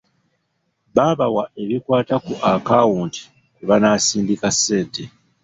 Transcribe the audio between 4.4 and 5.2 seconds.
ssente.